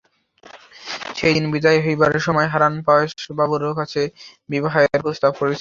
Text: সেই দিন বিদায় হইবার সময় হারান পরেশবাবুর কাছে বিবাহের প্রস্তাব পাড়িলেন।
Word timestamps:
সেই 1.17 1.33
দিন 1.35 1.45
বিদায় 1.53 1.79
হইবার 1.85 2.11
সময় 2.19 2.47
হারান 2.53 2.73
পরেশবাবুর 2.87 3.63
কাছে 3.79 4.01
বিবাহের 4.49 4.99
প্রস্তাব 5.03 5.31
পাড়িলেন। 5.31 5.49